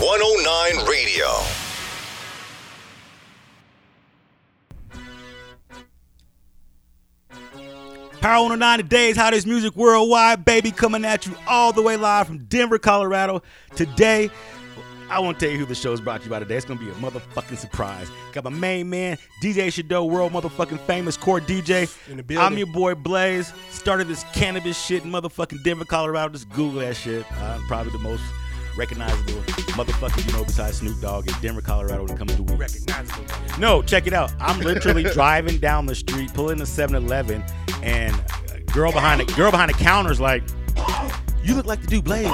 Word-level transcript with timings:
109 0.00 0.86
Radio. 0.88 1.26
Power 8.22 8.44
109 8.44 8.78
today's 8.78 9.14
hottest 9.14 9.46
music 9.46 9.76
worldwide, 9.76 10.42
baby, 10.46 10.70
coming 10.70 11.04
at 11.04 11.26
you 11.26 11.36
all 11.46 11.74
the 11.74 11.82
way 11.82 11.98
live 11.98 12.26
from 12.26 12.38
Denver, 12.44 12.78
Colorado. 12.78 13.42
Today, 13.76 14.30
I 15.10 15.18
won't 15.18 15.38
tell 15.38 15.50
you 15.50 15.58
who 15.58 15.66
the 15.66 15.74
show 15.74 15.92
is 15.92 16.00
brought 16.00 16.20
to 16.20 16.24
you 16.24 16.30
by 16.30 16.38
today. 16.38 16.56
It's 16.56 16.64
gonna 16.64 16.80
be 16.80 16.88
a 16.88 16.94
motherfucking 16.94 17.58
surprise. 17.58 18.08
Got 18.32 18.44
my 18.44 18.50
main 18.50 18.88
man, 18.88 19.18
DJ 19.42 19.70
Shadow, 19.70 20.06
world 20.06 20.32
motherfucking 20.32 20.80
famous 20.86 21.18
core 21.18 21.40
DJ. 21.40 21.94
In 22.08 22.16
the 22.16 22.22
building. 22.22 22.42
I'm 22.42 22.56
your 22.56 22.68
boy 22.68 22.94
Blaze. 22.94 23.52
Started 23.68 24.08
this 24.08 24.24
cannabis 24.32 24.82
shit 24.82 25.04
in 25.04 25.10
motherfucking 25.10 25.62
Denver, 25.62 25.84
Colorado. 25.84 26.32
Just 26.32 26.48
Google 26.48 26.80
that 26.80 26.96
shit. 26.96 27.30
I'm 27.42 27.60
probably 27.66 27.92
the 27.92 27.98
most 27.98 28.22
recognizable 28.76 29.40
motherfucker 29.72 30.26
you 30.26 30.32
know 30.36 30.44
besides 30.44 30.78
Snoop 30.78 31.00
Dogg 31.00 31.28
in 31.28 31.34
Denver, 31.40 31.60
Colorado 31.60 32.02
when 32.04 32.12
it 32.12 32.18
comes 32.18 32.34
to 32.36 32.42
weed. 32.42 32.58
Recognizable. 32.58 33.24
No, 33.58 33.82
check 33.82 34.06
it 34.06 34.12
out. 34.12 34.32
I'm 34.40 34.60
literally 34.60 35.02
driving 35.12 35.58
down 35.58 35.86
the 35.86 35.94
street, 35.94 36.32
pulling 36.34 36.60
a 36.60 36.64
7-Eleven, 36.64 37.42
and 37.82 38.14
girl 38.72 38.92
behind 38.92 39.20
the 39.20 39.32
girl 39.34 39.50
behind 39.50 39.70
the 39.70 39.74
counter's 39.78 40.20
like, 40.20 40.42
"You 41.42 41.54
look 41.54 41.66
like 41.66 41.80
the 41.80 41.86
dude 41.86 42.04
Blaze 42.04 42.28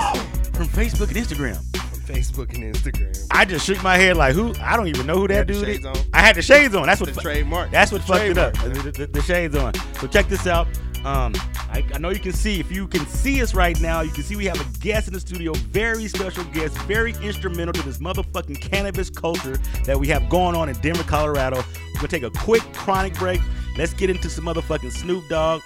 from 0.55 0.67
Facebook 0.67 1.09
and 1.09 1.17
Instagram." 1.17 1.57
From 1.77 2.15
Facebook 2.15 2.55
and 2.55 2.75
Instagram. 2.75 3.27
I 3.31 3.45
just 3.45 3.67
shook 3.67 3.83
my 3.83 3.97
head 3.97 4.17
like, 4.17 4.35
"Who? 4.35 4.55
I 4.61 4.77
don't 4.77 4.89
even 4.89 5.07
know 5.07 5.19
who 5.19 5.29
that 5.29 5.47
dude 5.47 5.69
is." 5.69 5.85
on? 5.85 5.97
I 6.13 6.21
had 6.21 6.37
the 6.37 6.43
shades 6.43 6.75
on. 6.75 6.87
That's 6.87 7.01
what 7.01 7.13
The 7.15 7.21
trademark. 7.21 7.71
That's 7.71 7.91
what 7.93 8.03
fucked 8.03 8.25
it 8.25 8.39
up. 8.39 8.55
The, 8.55 8.93
the- 8.97 9.07
the 9.07 9.23
shades 9.23 9.55
on. 9.57 9.73
So 10.01 10.07
check 10.07 10.29
this 10.29 10.47
out. 10.47 10.69
Um, 11.07 11.33
I, 11.71 11.85
I 11.95 11.99
know 11.99 12.09
you 12.11 12.19
can 12.19 12.33
see. 12.33 12.59
If 12.59 12.73
you 12.73 12.89
can 12.89 13.07
see 13.07 13.41
us 13.41 13.55
right 13.55 13.81
now, 13.81 14.01
you 14.01 14.11
can 14.11 14.25
see 14.25 14.35
we 14.35 14.47
have 14.47 14.61
a 14.61 14.79
guest 14.81 15.07
in 15.07 15.15
the 15.15 15.21
studio. 15.21 15.53
Very 15.55 16.09
special 16.09 16.43
guest. 16.47 16.77
Very 16.79 17.15
instrumental 17.23 17.73
to 17.75 17.83
this 17.85 17.99
motherfucking 17.99 18.61
cannabis 18.61 19.09
culture 19.09 19.57
that 19.85 19.97
we 19.97 20.09
have 20.09 20.29
going 20.29 20.57
on 20.57 20.69
in 20.69 20.75
Denver, 20.81 21.05
Colorado. 21.05 21.59
We're 21.59 21.95
gonna 21.95 22.09
take 22.09 22.25
a 22.25 22.31
quick 22.31 22.63
chronic 22.73 23.15
break. 23.15 23.41
Let's 23.79 23.95
get 23.95 24.11
into 24.11 24.29
some 24.29 24.47
motherfucking 24.47 24.91
Snoop 24.91 25.29
Dogg, 25.29 25.63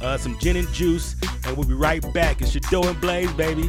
uh, 0.00 0.16
some 0.16 0.38
gin 0.38 0.56
and 0.56 0.68
juice, 0.68 1.16
and 1.44 1.56
we'll 1.56 1.66
be 1.66 1.74
right 1.74 2.00
back. 2.14 2.40
It's 2.40 2.52
Shadow 2.52 2.86
and 2.86 3.00
Blaze, 3.00 3.32
baby. 3.32 3.68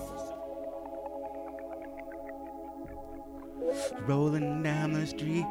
Rolling 4.07 4.63
down 4.63 4.93
the 4.93 5.05
street, 5.07 5.45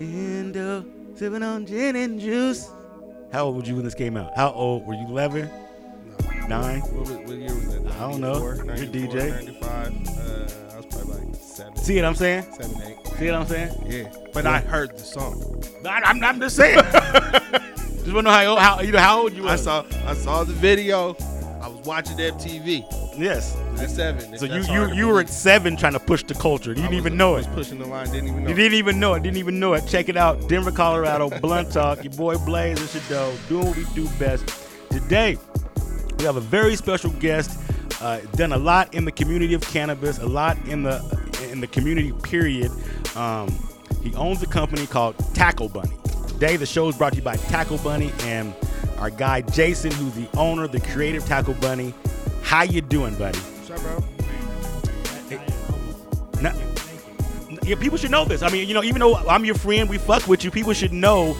window, 0.00 0.84
sipping 1.14 1.42
on 1.42 1.64
gin 1.66 1.96
and 1.96 2.20
juice. 2.20 2.68
How 3.32 3.44
old 3.46 3.56
were 3.56 3.64
you 3.64 3.74
when 3.76 3.84
this 3.84 3.94
came 3.94 4.16
out? 4.16 4.34
How 4.36 4.50
old 4.50 4.86
were 4.86 4.94
you? 4.94 5.06
11? 5.06 5.50
Nine? 6.48 6.80
What, 6.80 7.08
what 7.26 7.36
year 7.36 7.54
was 7.54 7.74
that? 7.74 7.86
I 7.92 8.10
don't 8.10 8.20
know. 8.20 8.38
You're 8.38 8.86
DJ. 8.86 9.30
95. 9.30 9.86
Uh, 9.86 10.72
I 10.72 10.76
was 10.76 10.86
probably 10.86 11.26
like 11.26 11.34
seven. 11.36 11.76
See 11.76 11.96
what 11.96 12.04
I'm 12.06 12.14
saying? 12.14 12.42
Seven, 12.58 12.82
eight. 12.82 13.06
See 13.18 13.26
what 13.26 13.34
I'm 13.34 13.46
saying? 13.46 13.84
Yeah. 13.86 14.12
But 14.32 14.46
I 14.46 14.60
heard 14.60 14.92
the 14.96 15.02
song. 15.04 15.62
I, 15.84 16.00
I'm, 16.04 16.22
I'm 16.24 16.40
just 16.40 16.56
saying. 16.56 16.78
just 16.92 18.06
want 18.06 18.06
to 18.06 18.22
know 18.22 18.30
how, 18.30 18.46
old- 18.46 18.58
how 18.58 18.80
you 18.80 18.92
know 18.92 18.98
how 18.98 19.20
old 19.22 19.32
you 19.34 19.42
were. 19.42 19.50
I 19.50 19.56
saw 19.56 19.84
I 20.06 20.14
saw 20.14 20.44
the 20.44 20.52
video. 20.54 21.16
I 21.60 21.68
was 21.68 21.80
watching 21.84 22.16
MTV 22.16 22.97
Yes. 23.18 23.56
at 23.80 23.90
seven. 23.90 24.38
So 24.38 24.46
you 24.46 24.62
you 24.72 24.92
you 24.94 25.08
were 25.08 25.20
at 25.20 25.28
seven 25.28 25.76
trying 25.76 25.92
to 25.94 26.00
push 26.00 26.22
the 26.24 26.34
culture. 26.34 26.70
You 26.70 26.76
didn't 26.76 26.90
was- 26.90 26.98
even 26.98 27.16
know 27.16 27.34
I 27.34 27.40
it. 27.40 27.46
was 27.46 27.46
pushing 27.48 27.78
the 27.78 27.86
line. 27.86 28.06
Didn't 28.10 28.28
even 28.28 28.42
know. 28.44 28.48
You 28.50 28.54
didn't 28.54 28.74
even 28.74 29.00
know 29.00 29.14
it. 29.14 29.22
Didn't 29.22 29.36
even 29.38 29.58
know 29.60 29.74
it. 29.74 29.86
Check 29.86 30.08
it 30.08 30.16
out. 30.16 30.48
Denver, 30.48 30.70
Colorado. 30.72 31.28
Blunt 31.40 31.72
Talk. 31.72 32.02
Your 32.04 32.12
boy 32.12 32.36
Blaze 32.38 32.78
and 32.80 32.88
Shadow 33.02 33.32
doing 33.48 33.66
what 33.66 33.76
we 33.76 33.84
do 33.94 34.08
best. 34.18 34.48
Today, 34.90 35.36
we 36.18 36.24
have 36.24 36.36
a 36.36 36.40
very 36.40 36.76
special 36.76 37.10
guest. 37.12 37.60
Uh, 38.00 38.20
done 38.36 38.52
a 38.52 38.56
lot 38.58 38.94
in 38.94 39.04
the 39.04 39.12
community 39.12 39.54
of 39.54 39.62
cannabis. 39.62 40.18
A 40.18 40.26
lot 40.26 40.56
in 40.68 40.82
the 40.82 40.98
in 41.50 41.60
the 41.60 41.66
community. 41.66 42.12
Period. 42.22 42.70
Um, 43.16 43.48
he 44.02 44.14
owns 44.14 44.42
a 44.42 44.46
company 44.46 44.86
called 44.86 45.16
Tackle 45.34 45.68
Bunny. 45.68 45.90
Today, 46.28 46.56
the 46.56 46.66
show 46.66 46.88
is 46.88 46.96
brought 46.96 47.10
to 47.14 47.16
you 47.16 47.22
by 47.22 47.36
Tackle 47.36 47.78
Bunny 47.78 48.12
and 48.22 48.54
our 48.98 49.10
guy 49.10 49.40
Jason, 49.42 49.90
who's 49.92 50.12
the 50.14 50.28
owner, 50.38 50.68
the 50.68 50.80
creative 50.80 51.24
Tackle 51.26 51.54
Bunny. 51.54 51.92
How 52.48 52.62
you 52.62 52.80
doing, 52.80 53.14
buddy? 53.16 53.38
What's 53.38 53.70
up, 53.70 53.80
bro? 53.82 54.02
Yeah, 57.62 57.76
people 57.76 57.98
should 57.98 58.10
know 58.10 58.24
this. 58.24 58.40
I 58.40 58.48
mean, 58.48 58.66
you 58.66 58.72
know, 58.72 58.82
even 58.82 59.00
though 59.00 59.16
I'm 59.16 59.44
your 59.44 59.54
friend, 59.54 59.86
we 59.86 59.98
fuck 59.98 60.26
with 60.26 60.42
you. 60.42 60.50
People 60.50 60.72
should 60.72 60.94
know 60.94 61.34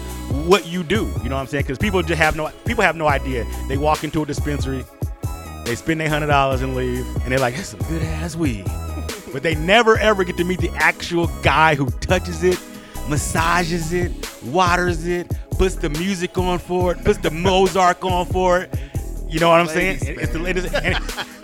what 0.45 0.67
you 0.67 0.83
do. 0.83 1.11
You 1.23 1.29
know 1.29 1.35
what 1.35 1.41
I'm 1.41 1.47
saying? 1.47 1.63
Because 1.63 1.79
people 1.79 2.03
just 2.03 2.21
have 2.21 2.35
no 2.35 2.51
people 2.63 2.83
have 2.83 2.95
no 2.95 3.07
idea. 3.07 3.47
They 3.67 3.75
walk 3.75 4.03
into 4.03 4.21
a 4.21 4.25
dispensary, 4.27 4.85
they 5.65 5.73
spend 5.73 5.99
their 5.99 6.09
hundred 6.09 6.27
dollars 6.27 6.61
and 6.61 6.75
leave, 6.75 7.07
and 7.23 7.31
they're 7.31 7.39
like, 7.39 7.55
"That's 7.55 7.69
some 7.69 7.79
good 7.89 8.03
ass 8.03 8.35
weed," 8.35 8.65
but 9.33 9.41
they 9.41 9.55
never 9.55 9.97
ever 9.97 10.23
get 10.23 10.37
to 10.37 10.43
meet 10.43 10.59
the 10.61 10.69
actual 10.75 11.25
guy 11.41 11.73
who 11.73 11.89
touches 12.01 12.43
it, 12.43 12.59
massages 13.07 13.93
it, 13.93 14.11
waters 14.43 15.07
it, 15.07 15.35
puts 15.57 15.73
the 15.73 15.89
music 15.89 16.37
on 16.37 16.59
for 16.59 16.91
it, 16.91 17.03
puts 17.03 17.17
the 17.17 17.31
Mozart 17.47 18.03
on 18.03 18.27
for 18.27 18.59
it. 18.59 18.79
You 19.29 19.39
know 19.39 19.49
what 19.49 19.59
I'm 19.61 19.67
saying? 19.67 19.99
Ladies, 19.99 20.23
It's 20.23 20.33
the 20.33 20.39
ladies, 20.39 20.73
and, 20.73 20.97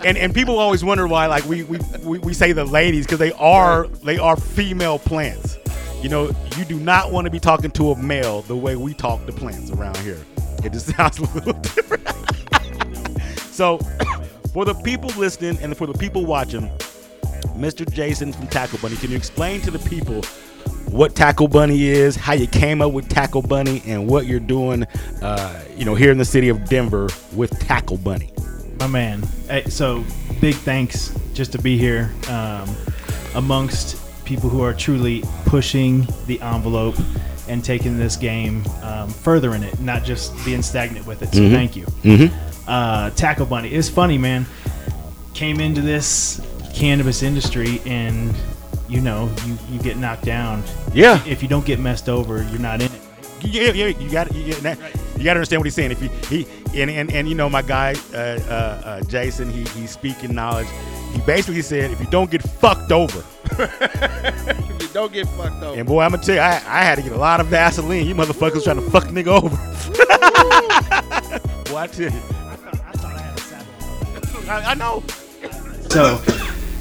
and 0.04 0.18
and 0.18 0.34
people 0.34 0.58
always 0.58 0.82
wonder 0.82 1.06
why, 1.06 1.26
like 1.26 1.44
we 1.44 1.62
we, 1.62 1.78
we, 2.02 2.18
we 2.18 2.34
say 2.34 2.52
the 2.52 2.64
ladies 2.64 3.06
because 3.06 3.20
they 3.20 3.32
are 3.32 3.86
they 4.04 4.18
are 4.18 4.36
female 4.36 4.98
plants. 4.98 5.56
You 6.02 6.08
know, 6.08 6.30
you 6.58 6.64
do 6.64 6.78
not 6.80 7.12
want 7.12 7.26
to 7.26 7.30
be 7.30 7.38
talking 7.38 7.70
to 7.72 7.92
a 7.92 7.96
male 7.96 8.42
the 8.42 8.56
way 8.56 8.74
we 8.76 8.92
talk 8.92 9.24
to 9.26 9.32
plants 9.32 9.70
around 9.70 9.96
here. 9.98 10.18
It 10.64 10.72
just 10.72 10.86
sounds 10.96 11.18
a 11.18 11.22
little 11.32 11.52
different. 11.54 12.06
so, 13.38 13.78
for 14.52 14.64
the 14.64 14.74
people 14.84 15.10
listening 15.18 15.58
and 15.62 15.76
for 15.76 15.86
the 15.86 15.94
people 15.94 16.26
watching, 16.26 16.68
Mr. 17.56 17.90
Jason 17.90 18.32
from 18.32 18.48
Tackle 18.48 18.80
Bunny, 18.80 18.96
can 18.96 19.10
you 19.10 19.16
explain 19.16 19.60
to 19.60 19.70
the 19.70 19.78
people 19.88 20.22
what 20.90 21.14
Tackle 21.14 21.48
Bunny 21.48 21.84
is, 21.84 22.16
how 22.16 22.32
you 22.32 22.46
came 22.46 22.80
up 22.80 22.92
with 22.92 23.08
Tackle 23.08 23.42
Bunny, 23.42 23.82
and 23.86 24.08
what 24.08 24.26
you're 24.26 24.40
doing, 24.40 24.84
uh, 25.22 25.62
you 25.76 25.84
know, 25.84 25.94
here 25.94 26.10
in 26.10 26.18
the 26.18 26.24
city 26.24 26.48
of 26.48 26.68
Denver 26.68 27.08
with 27.34 27.58
Tackle 27.60 27.98
Bunny? 27.98 28.32
My 28.78 28.86
man. 28.86 29.22
Hey, 29.48 29.64
so 29.64 30.04
big 30.40 30.54
thanks 30.54 31.18
just 31.34 31.52
to 31.52 31.58
be 31.58 31.76
here 31.78 32.12
um, 32.28 32.68
amongst 33.34 34.02
people 34.24 34.50
who 34.50 34.62
are 34.62 34.74
truly 34.74 35.22
pushing 35.44 36.06
the 36.26 36.40
envelope 36.40 36.96
and 37.48 37.64
taking 37.64 37.96
this 37.96 38.16
game 38.16 38.64
um, 38.82 39.08
further 39.08 39.54
in 39.54 39.62
it, 39.62 39.78
not 39.80 40.04
just 40.04 40.32
being 40.44 40.62
stagnant 40.62 41.06
with 41.06 41.22
it. 41.22 41.32
So 41.32 41.48
thank 41.48 41.76
you. 41.76 41.84
Mm-hmm. 41.84 42.68
Uh, 42.68 43.10
Tackle 43.10 43.46
Bunny. 43.46 43.68
It's 43.68 43.88
funny, 43.88 44.18
man. 44.18 44.46
Came 45.32 45.60
into 45.60 45.80
this 45.80 46.40
cannabis 46.74 47.22
industry 47.22 47.80
and 47.86 48.34
you 48.88 49.00
know 49.00 49.30
you, 49.44 49.58
you 49.70 49.78
get 49.80 49.96
knocked 49.96 50.24
down. 50.24 50.62
Yeah. 50.92 51.22
If 51.26 51.42
you 51.42 51.48
don't 51.48 51.66
get 51.66 51.78
messed 51.78 52.08
over, 52.08 52.42
you're 52.44 52.58
not 52.60 52.80
in 52.80 52.90
it. 52.92 53.00
Yeah, 53.42 53.72
yeah, 53.72 53.86
you 53.88 54.10
got 54.10 54.34
you, 54.34 54.54
got- 54.54 54.78
you 55.18 55.24
got 55.24 55.34
to 55.34 55.38
understand 55.38 55.60
what 55.60 55.66
he's 55.66 55.74
saying. 55.74 55.92
If 55.92 56.00
he, 56.00 56.08
he 56.74 56.82
and, 56.82 56.90
and 56.90 57.12
and 57.12 57.28
you 57.28 57.34
know 57.34 57.48
my 57.48 57.62
guy 57.62 57.94
uh, 58.12 58.16
uh, 58.16 58.82
uh, 58.84 59.00
Jason, 59.02 59.50
he 59.50 59.64
he's 59.78 59.90
speaking 59.90 60.34
knowledge. 60.34 60.66
He 61.12 61.20
basically 61.22 61.62
said 61.62 61.90
if 61.90 62.00
you 62.00 62.06
don't 62.06 62.30
get 62.30 62.42
fucked 62.42 62.92
over, 62.92 63.22
If 63.58 64.82
you 64.82 64.88
don't 64.88 65.12
get 65.12 65.26
fucked 65.28 65.62
over, 65.62 65.78
and 65.78 65.86
boy, 65.86 66.02
I'm 66.02 66.10
gonna 66.12 66.22
tell 66.22 66.34
you, 66.34 66.40
I, 66.40 66.54
I 66.66 66.82
had 66.84 66.96
to 66.96 67.02
get 67.02 67.12
a 67.12 67.16
lot 67.18 67.40
of 67.40 67.46
Vaseline. 67.48 68.06
You 68.06 68.14
motherfuckers 68.14 68.64
trying 68.64 68.76
to 68.82 68.90
fuck 68.90 69.04
nigga 69.04 69.28
over. 69.28 69.48
boy, 71.70 71.76
I 71.78 71.86
tell 71.86 72.10
you, 72.10 72.20
I, 74.48 74.70
I 74.70 74.74
know. 74.74 75.02
so 75.90 76.20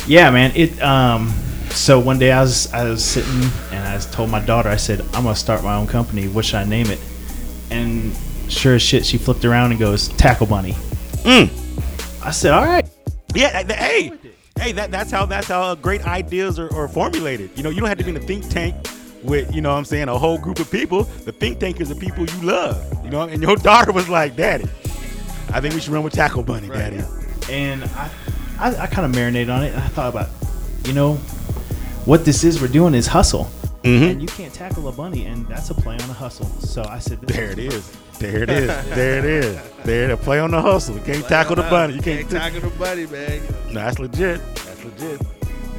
yeah 0.08 0.30
man 0.30 0.52
it 0.56 0.80
um 0.82 1.34
so 1.76 2.00
one 2.00 2.18
day 2.18 2.32
i 2.32 2.42
was 2.42 2.72
i 2.74 2.84
was 2.90 3.04
sitting 3.04 3.42
and 3.72 3.86
i 3.88 4.00
told 4.12 4.30
my 4.30 4.40
daughter 4.46 4.70
i 4.70 4.76
said 4.78 5.02
i'm 5.14 5.24
gonna 5.24 5.36
start 5.36 5.64
my 5.64 5.76
own 5.76 5.86
company 5.88 6.28
what 6.28 6.46
should 6.46 6.56
i 6.56 6.64
name 6.64 6.88
it 6.88 7.00
and 7.70 8.16
sure 8.50 8.76
as 8.76 8.82
shit 8.82 9.06
she 9.06 9.18
flipped 9.18 9.44
around 9.46 9.72
and 9.72 9.80
goes 9.80 10.08
tackle 10.10 10.48
bunny 10.48 10.74
Mm. 11.26 11.50
i 12.24 12.32
said 12.32 12.54
all 12.54 12.64
right 12.66 12.88
Yeah, 13.34 13.64
th- 13.64 13.80
hey, 13.80 14.12
Hey, 14.58 14.72
that 14.72 14.90
that's 14.92 15.12
how 15.12 15.26
that's 15.26 15.48
how 15.48 15.76
great 15.76 16.06
ideas 16.08 16.58
are, 16.60 16.74
are 16.74 16.88
formulated. 16.88 17.50
You 17.58 17.64
know, 17.64 17.70
you 17.70 17.82
don't 17.82 17.90
have 17.90 17.98
to 17.98 18.06
be 18.06 18.12
in 18.12 18.16
a 18.16 18.22
think 18.22 18.48
tank 18.48 18.74
with 19.22 19.54
you 19.54 19.60
know 19.60 19.72
what 19.74 19.78
I'm 19.80 19.84
saying 19.84 20.08
a 20.08 20.18
whole 20.18 20.38
group 20.38 20.60
of 20.60 20.72
people. 20.72 21.04
The 21.04 21.34
think 21.34 21.60
tank 21.60 21.82
is 21.82 21.90
the 21.90 21.96
people 21.96 22.26
you 22.26 22.42
love. 22.42 22.78
You 23.04 23.10
know, 23.10 23.24
and 23.24 23.42
your 23.44 23.58
daughter 23.70 23.92
was 23.92 24.08
like, 24.08 24.38
"Daddy, 24.38 24.64
I 25.52 25.60
think 25.60 25.74
we 25.74 25.82
should 25.82 25.92
run 25.92 26.04
with 26.04 26.14
Tackle 26.14 26.42
Bunny, 26.44 26.70
Daddy." 26.70 27.02
and 27.52 27.84
I, 27.84 28.10
I, 28.58 28.76
I 28.84 28.88
kind 28.88 29.04
of 29.06 29.14
marinated 29.14 29.50
on 29.50 29.64
it. 29.66 29.74
And 29.74 29.84
I 29.84 29.88
thought 29.90 30.08
about, 30.08 30.30
you 30.86 30.94
know, 30.94 31.20
what 32.06 32.26
this 32.26 32.44
is. 32.44 32.62
We're 32.62 32.68
doing 32.68 32.94
is 32.94 33.08
hustle, 33.08 33.50
Mhm. 33.84 34.12
and 34.12 34.22
you 34.22 34.28
can't 34.28 34.54
tackle 34.54 34.88
a 34.88 34.92
bunny, 34.92 35.26
and 35.26 35.48
that's 35.48 35.70
a 35.70 35.74
play 35.74 35.96
on 35.96 36.10
a 36.10 36.14
hustle. 36.14 36.46
So 36.60 36.84
I 36.84 37.00
said, 37.00 37.22
this 37.22 37.36
There 37.36 37.52
it 37.52 37.60
is. 37.60 37.92
There 38.18 38.44
it 38.44 38.50
is. 38.50 38.68
There 38.96 39.18
it 39.20 39.26
is. 39.26 39.60
There 39.84 40.08
to 40.08 40.16
play 40.16 40.40
on 40.40 40.52
the 40.52 40.62
hustle. 40.62 40.96
You 40.96 41.02
can't 41.02 41.28
tackle 41.28 41.58
the 41.58 41.64
bunny. 41.64 41.96
You 41.96 42.02
can't. 42.02 42.30
Can't 42.30 42.32
tackle 42.54 42.62
the 42.70 42.76
bunny, 42.78 43.06
man. 43.08 43.42
No, 43.68 43.74
that's 43.74 44.00
legit. 44.00 44.40
That's 44.56 44.86
legit. 44.86 45.20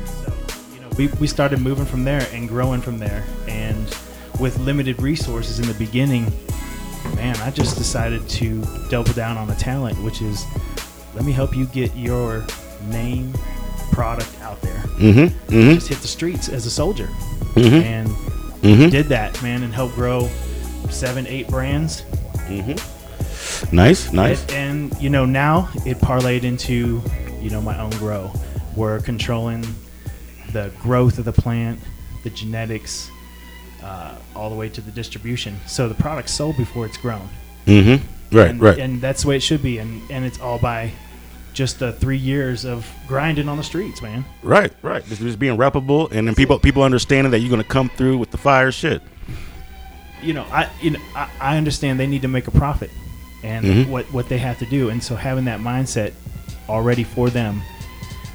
So, 0.04 0.32
you 0.74 0.80
know, 0.82 0.88
we, 0.98 1.06
we 1.18 1.26
started 1.28 1.60
moving 1.62 1.86
from 1.86 2.04
there 2.04 2.28
and 2.34 2.46
growing 2.46 2.82
from 2.82 2.98
there. 2.98 3.24
And 3.48 3.86
with 4.38 4.58
limited 4.58 5.00
resources 5.00 5.60
in 5.60 5.66
the 5.66 5.72
beginning, 5.74 6.30
man, 7.14 7.36
I 7.38 7.50
just 7.50 7.78
decided 7.78 8.28
to 8.28 8.62
double 8.90 9.14
down 9.14 9.38
on 9.38 9.48
the 9.48 9.54
talent, 9.54 9.98
which 10.04 10.20
is 10.20 10.44
let 11.14 11.24
me 11.24 11.32
help 11.32 11.56
you 11.56 11.64
get 11.64 11.96
your 11.96 12.44
name, 12.90 13.32
product 13.92 14.30
out 14.42 14.60
there. 14.62 14.78
Mm-hmm. 14.98 15.52
Mm-hmm. 15.54 15.74
Just 15.74 15.88
hit 15.88 15.98
the 15.98 16.08
streets 16.08 16.48
as 16.48 16.66
a 16.66 16.70
soldier. 16.70 17.08
Mhm. 17.54 17.82
And 17.82 18.08
Mhm. 18.62 18.90
did 18.90 19.06
that, 19.06 19.40
man, 19.42 19.62
and 19.62 19.72
helped 19.72 19.94
grow 19.94 20.28
seven, 20.90 21.26
eight 21.26 21.48
brands. 21.48 22.02
Nice. 23.72 24.12
Nice. 24.12 24.42
And, 24.52 24.92
and, 24.92 25.02
you 25.02 25.10
know, 25.10 25.24
now 25.24 25.68
it 25.84 25.98
parlayed 25.98 26.42
into, 26.44 27.02
you 27.40 27.50
know, 27.50 27.60
my 27.60 27.78
own 27.80 27.90
grow. 27.92 28.30
We're 28.74 29.00
controlling 29.00 29.64
the 30.52 30.70
growth 30.82 31.18
of 31.18 31.24
the 31.24 31.32
plant, 31.32 31.80
the 32.22 32.30
genetics, 32.30 33.08
uh, 33.82 34.14
all 34.34 34.50
the 34.50 34.56
way 34.56 34.68
to 34.68 34.80
the 34.80 34.90
distribution. 34.90 35.56
So 35.66 35.88
the 35.88 35.94
product's 35.94 36.32
sold 36.32 36.56
before 36.56 36.86
it's 36.86 36.96
grown. 36.96 37.28
Mm-hmm. 37.66 38.36
Right. 38.36 38.50
and, 38.50 38.60
right. 38.60 38.78
And 38.78 39.00
that's 39.00 39.22
the 39.22 39.28
way 39.28 39.36
it 39.36 39.42
should 39.42 39.62
be. 39.62 39.78
And, 39.78 40.02
and 40.10 40.24
it's 40.24 40.40
all 40.40 40.58
by 40.58 40.92
just 41.56 41.78
the 41.78 41.90
three 41.94 42.18
years 42.18 42.66
of 42.66 42.86
grinding 43.08 43.48
on 43.48 43.56
the 43.56 43.62
streets, 43.64 44.02
man. 44.02 44.26
Right, 44.42 44.70
right. 44.82 45.02
Just, 45.06 45.22
just 45.22 45.38
being 45.38 45.56
reputable, 45.56 46.08
and 46.10 46.28
then 46.28 46.34
people 46.34 46.58
people 46.58 46.82
understanding 46.82 47.30
that 47.30 47.38
you're 47.40 47.48
gonna 47.50 47.64
come 47.64 47.88
through 47.88 48.18
with 48.18 48.30
the 48.30 48.36
fire 48.38 48.70
shit. 48.70 49.00
you 50.22 50.32
know, 50.34 50.44
I 50.52 50.68
you 50.82 50.90
know 50.90 51.00
I, 51.14 51.28
I 51.40 51.56
understand 51.56 51.98
they 51.98 52.06
need 52.06 52.22
to 52.22 52.28
make 52.28 52.46
a 52.46 52.50
profit 52.50 52.90
and 53.42 53.64
Mhm. 53.64 53.88
what 53.88 54.04
what 54.12 54.28
they 54.28 54.38
have 54.38 54.58
to 54.58 54.66
do, 54.66 54.90
and 54.90 55.02
so 55.02 55.16
having 55.16 55.46
that 55.46 55.60
mindset 55.60 56.12
already 56.68 57.04
for 57.04 57.30
them, 57.30 57.62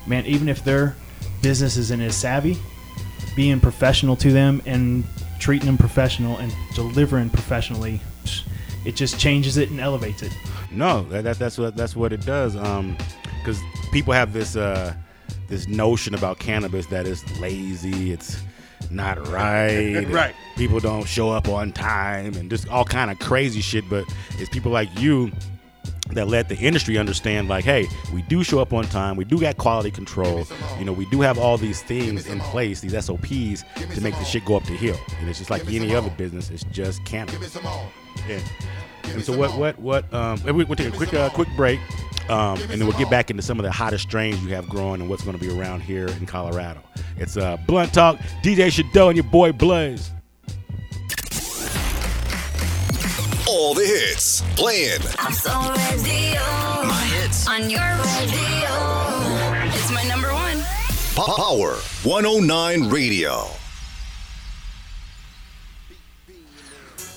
man, 0.08 0.26
even 0.26 0.50
if 0.50 0.64
their 0.64 0.96
business 1.44 1.78
isn't 1.78 2.02
as 2.02 2.16
savvy, 2.16 2.58
being 3.36 3.60
professional 3.60 4.16
to 4.16 4.32
them 4.32 4.62
and 4.66 5.04
treating 5.40 5.68
them 5.68 5.78
professional 5.78 6.38
and 6.38 6.52
delivering 6.76 7.30
professionally, 7.30 8.00
it 8.86 8.96
just 8.96 9.20
changes 9.20 9.58
it 9.58 9.70
and 9.70 9.80
elevates 9.80 10.22
it. 10.22 10.32
No, 10.72 11.04
that, 11.04 11.24
that 11.24 11.40
that's 11.40 11.58
what 11.58 11.76
that's 11.76 11.96
what 11.96 12.14
it 12.14 12.26
does. 12.26 12.56
Um, 12.56 12.98
because 13.40 13.60
people 13.92 14.14
have 14.14 14.34
this 14.34 14.56
uh 14.56 14.94
this 15.48 15.68
notion 15.68 16.14
about 16.16 16.40
cannabis 16.40 16.86
that 16.88 17.06
it's 17.06 17.40
lazy, 17.40 18.12
it's 18.12 18.42
not 18.90 19.26
right, 19.28 20.06
Right. 20.10 20.36
People 20.56 20.80
don't 20.80 21.08
show 21.08 21.30
up 21.30 21.48
on 21.48 21.72
time, 21.72 22.34
and 22.36 22.50
just 22.50 22.68
all 22.70 22.86
kind 22.86 23.10
of 23.12 23.20
crazy 23.20 23.62
shit. 23.62 23.90
But 23.90 24.06
it's 24.38 24.50
people 24.50 24.72
like 24.72 24.90
you 25.00 25.32
that 26.14 26.28
let 26.28 26.50
the 26.50 26.58
industry 26.58 26.98
understand 26.98 27.48
like 27.48 27.64
hey 27.64 27.88
we 28.14 28.22
do 28.24 28.44
show 28.44 28.60
up 28.60 28.74
on 28.74 28.86
time. 28.86 29.16
We 29.16 29.26
do 29.26 29.40
got 29.40 29.58
quality 29.58 29.92
control. 29.92 30.46
You 30.80 30.86
know 30.86 30.94
we 30.94 31.06
do 31.06 31.22
have 31.22 31.38
all 31.38 31.58
these 31.58 31.82
things 31.82 32.28
in 32.28 32.40
place 32.40 32.82
these 32.82 32.94
sops 32.94 33.64
to 33.94 34.02
make 34.02 34.16
the 34.16 34.24
shit 34.24 34.46
go 34.46 34.56
up 34.56 34.64
the 34.66 34.74
hill. 34.74 34.98
And 35.20 35.30
it's 35.30 35.40
just 35.40 35.50
like 35.50 35.68
any 35.68 35.96
other 35.96 36.10
business 36.12 36.50
it's 36.50 36.64
just 36.66 37.04
cannabis 37.06 37.58
yeah. 38.28 38.40
And 39.06 39.24
so 39.24 39.38
what 39.38 39.58
what 39.58 39.80
what 39.80 40.14
um 40.14 40.42
we, 40.44 40.64
we'll 40.64 40.76
take 40.76 40.94
a 40.94 40.98
quick 40.98 41.14
uh, 41.14 41.30
quick 41.30 41.50
break 41.56 41.80
um, 42.30 42.60
and 42.62 42.80
then 42.80 42.88
we'll 42.88 42.98
get 42.98 43.10
back 43.10 43.30
into 43.30 43.42
some 43.42 43.60
of 43.60 43.64
the 43.64 43.72
hottest 43.72 44.04
strains 44.04 44.42
you 44.44 44.54
have 44.54 44.70
growing 44.70 45.02
and 45.02 45.10
what's 45.10 45.24
going 45.24 45.38
to 45.38 45.44
be 45.44 45.52
around 45.52 45.82
here 45.82 46.08
in 46.08 46.26
colorado. 46.26 46.82
It's 47.18 47.38
uh 47.38 47.58
blunt 47.68 47.94
talk 47.94 48.18
dj 48.44 48.72
shadow 48.72 49.10
and 49.10 49.18
your 49.18 49.26
boy 49.26 49.52
blaze 49.52 50.12
All 53.54 53.74
the 53.74 53.86
hits 53.86 54.42
playing. 54.56 55.02
I'm 55.20 55.34
so 55.34 55.52
ready. 55.52 56.38
oh. 56.40 56.86
My 56.88 57.02
hits. 57.02 57.46
On 57.50 57.70
your 57.70 57.82
radio. 57.82 58.70
It's 59.76 59.92
my 59.92 60.04
number 60.08 60.32
one. 60.32 60.62
Power 61.16 61.74
109 62.04 62.90
Radio. 62.90 63.48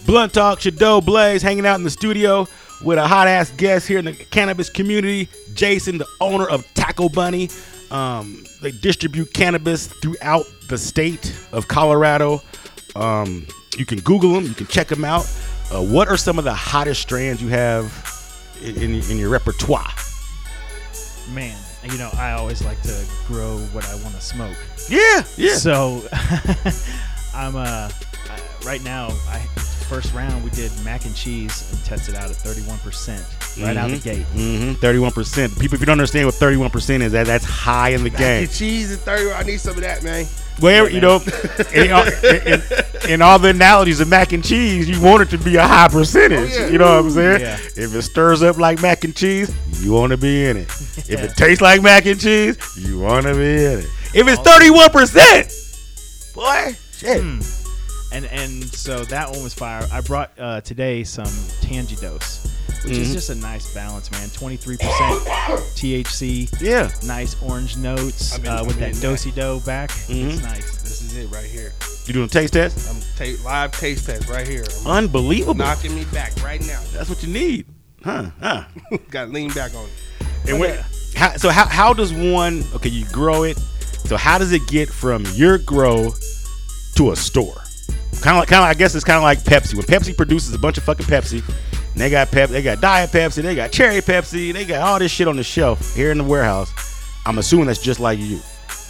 Blunt 0.07 0.35
Talk, 0.35 0.59
Shadow 0.61 1.01
Blaze 1.01 1.41
hanging 1.41 1.67
out 1.67 1.77
in 1.77 1.85
the 1.85 1.91
studio 1.91 2.49
with 2.83 2.99
a 2.99 3.07
hot 3.07 3.29
ass 3.29 3.53
guest 3.53 3.87
here 3.87 4.01
in 4.01 4.07
the 4.07 4.13
cannabis 4.13 4.69
community, 4.69 5.29
Jason, 5.55 5.99
the 5.99 6.09
owner 6.21 6.49
of 6.49 6.67
Tackle 6.75 7.11
Bunny. 7.11 7.49
Um, 7.93 8.45
they 8.61 8.73
distribute 8.73 9.33
cannabis 9.35 9.87
throughout 9.87 10.47
the 10.69 10.79
state 10.79 11.33
of 11.53 11.69
Colorado. 11.69 12.43
Um, 12.97 13.47
you 13.77 13.87
can 13.87 14.01
Google 14.01 14.33
them, 14.33 14.47
you 14.47 14.55
can 14.55 14.67
check 14.67 14.89
them 14.89 15.05
out. 15.05 15.31
Uh, 15.75 15.83
what 15.83 16.07
are 16.07 16.17
some 16.17 16.39
of 16.39 16.45
the 16.45 16.55
hottest 16.55 17.03
strands 17.03 17.43
you 17.43 17.49
have 17.49 17.93
in, 18.63 18.77
in, 18.77 18.95
in 19.11 19.19
your 19.19 19.29
repertoire? 19.29 19.91
Man, 21.33 21.59
you 21.83 21.99
know, 21.99 22.11
I 22.17 22.33
always 22.33 22.65
like 22.65 22.81
to 22.83 23.05
grow 23.27 23.59
what 23.73 23.85
I 23.89 23.95
want 23.97 24.15
to 24.15 24.21
smoke. 24.21 24.57
Yeah, 24.89 25.25
yeah. 25.37 25.55
So 25.55 26.07
I'm 27.35 27.57
uh, 27.57 27.61
uh 27.61 27.91
right 28.65 28.85
now 28.85 29.09
I 29.27 29.45
first 29.85 30.13
round 30.15 30.43
we 30.45 30.51
did 30.51 30.73
mac 30.85 31.05
and 31.05 31.15
cheese 31.15 31.71
and 31.73 31.85
tested 31.85 32.15
out 32.15 32.31
at 32.31 32.37
31% 32.37 33.63
right 33.65 33.77
out 33.77 33.91
the 33.91 33.99
gate. 33.99 34.27
Mm-hmm. 34.35 34.73
Thirty-one 34.75 35.13
percent. 35.13 35.57
People, 35.59 35.75
if 35.77 35.81
you 35.81 35.87
don't 35.87 35.93
understand 35.93 36.27
what 36.27 36.35
thirty-one 36.35 36.71
percent 36.71 37.03
is, 37.03 37.13
that 37.13 37.27
that's 37.27 37.45
high 37.45 37.91
in 37.91 38.03
the 38.03 38.11
game. 38.11 38.19
Mac 38.21 38.43
and 38.43 38.51
cheese 38.51 38.91
and 38.91 39.01
30. 39.01 39.33
I 39.33 39.43
need 39.45 39.61
some 39.61 39.77
of 39.77 39.83
that, 39.83 40.03
man. 40.03 40.27
Where 40.61 40.89
you 40.91 41.01
know, 41.01 41.21
in, 41.75 41.93
all- 41.93 42.07
in, 42.25 42.53
in- 42.55 42.63
in 43.11 43.23
all 43.23 43.39
the 43.39 43.51
analogies 43.51 44.01
of 44.01 44.09
mac 44.09 44.33
and 44.33 44.43
cheese, 44.43 44.89
you 44.89 44.99
want 45.01 45.23
it 45.23 45.37
to 45.37 45.39
be 45.39 45.57
a 45.57 45.63
high 45.67 45.89
percentage. 45.89 46.51
Oh, 46.55 46.59
yeah. 46.59 46.69
You 46.69 46.79
know 46.79 46.97
what 46.97 47.05
I'm 47.05 47.11
saying? 47.11 47.41
Yeah. 47.43 47.59
If 47.77 47.95
it 47.95 48.03
stirs 48.03 48.43
up 48.43 48.57
like 48.57 48.81
mac 48.81 49.05
and 49.05 49.15
cheese, 49.15 49.55
you 49.85 49.93
want 49.93 50.11
to 50.13 50.17
be 50.17 50.47
in 50.47 50.57
it. 50.57 50.69
If 51.07 51.21
it 51.23 51.37
tastes 51.37 51.61
like 51.61 51.83
mac 51.83 52.07
and 52.07 52.19
cheese, 52.19 52.57
you 52.79 52.99
want 52.99 53.27
to 53.27 53.35
be 53.35 53.65
in 53.67 53.79
it. 53.81 53.87
If 54.15 54.27
it's 54.27 54.41
31 54.41 54.91
percent, 54.91 55.53
boy, 56.35 56.75
shit. 56.93 57.21
Hmm. 57.23 57.41
And 58.15 58.27
and 58.27 58.65
so 58.65 59.05
that 59.07 59.29
one 59.31 59.43
was 59.43 59.53
fire. 59.55 59.87
I 59.93 60.01
brought 60.01 60.31
uh, 60.39 60.61
today 60.61 61.03
some 61.05 61.25
Tangidos, 61.63 62.45
which 62.85 62.93
is 62.97 63.09
Mhm. 63.09 63.13
just 63.13 63.31
a 63.31 63.35
nice 63.35 63.75
balance, 63.75 64.09
man. 64.13 64.29
23% 64.31 64.79
THC, 65.77 66.49
Yeah. 66.61 66.91
nice 67.05 67.35
orange 67.43 67.77
notes 67.77 68.35
I 68.35 68.39
mean- 68.39 68.47
uh, 68.53 68.65
with 68.65 68.77
I 68.77 68.81
that 68.81 68.93
mean, 68.95 69.03
dosey 69.03 69.31
do 69.35 69.61
back. 69.67 69.91
Mhm. 70.09 70.31
It's 70.33 70.43
nice. 70.43 70.83
This 70.83 71.03
is 71.03 71.17
it 71.17 71.27
right 71.33 71.45
here. 71.45 71.73
You 72.07 72.13
doing 72.15 72.27
a 72.27 72.29
taste 72.29 72.53
test? 72.53 72.89
I'm 72.89 73.01
ta- 73.17 73.43
live 73.45 73.73
taste 73.73 74.07
test 74.07 74.29
right 74.29 74.47
here. 74.47 74.65
I'm 74.87 75.05
Unbelievable. 75.05 75.55
knocking 75.55 75.95
me 75.95 76.05
back 76.13 76.33
right 76.45 76.61
now. 76.67 76.81
That's 76.93 77.09
what 77.09 77.23
you 77.23 77.33
need, 77.33 77.67
huh? 78.05 78.27
Huh? 78.41 78.65
Got 79.11 79.27
to 79.27 79.31
lean 79.33 79.51
back 79.53 79.75
on 79.75 79.87
it. 79.87 80.51
And 80.51 80.61
when, 80.61 80.79
how, 81.17 81.37
so 81.37 81.49
how, 81.49 81.67
how 81.67 81.95
does 81.95 82.13
one 82.13 82.65
okay 82.75 82.91
you 82.91 83.07
grow 83.07 83.43
it 83.45 83.59
so 84.07 84.17
how 84.19 84.37
does 84.37 84.53
it 84.53 84.61
get 84.69 84.91
from 84.91 85.25
your 85.35 85.57
grow 85.59 86.13
to 86.97 87.13
a 87.13 87.17
store 87.17 87.63
kind 88.25 88.37
of 88.37 88.41
like 88.41 88.49
kind 88.49 88.65
of 88.65 88.69
i 88.69 88.75
guess 88.75 88.95
it's 88.95 89.05
kind 89.05 89.19
of 89.19 89.23
like 89.23 89.39
pepsi. 89.41 89.75
When 89.75 89.85
pepsi 89.85 90.17
produces 90.17 90.55
a 90.55 90.59
bunch 90.59 90.79
of 90.79 90.85
fucking 90.85 91.07
pepsi 91.07 91.43
and 91.73 92.01
they 92.01 92.11
got 92.11 92.31
pep 92.31 92.51
they 92.51 92.63
got 92.63 92.81
diet 92.81 93.11
pepsi 93.11 93.43
they 93.43 93.55
got 93.55 93.71
cherry 93.71 94.01
pepsi 94.01 94.53
they 94.53 94.65
got 94.65 94.81
all 94.81 94.99
this 94.99 95.13
shit 95.13 95.29
on 95.29 95.37
the 95.37 95.45
shelf 95.45 95.95
here 95.95 96.11
in 96.11 96.19
the 96.19 96.25
warehouse 96.25 96.73
i'm 97.27 97.39
assuming 97.39 97.67
that's 97.67 97.83
just 97.83 98.01
like 98.01 98.19
you, 98.19 98.41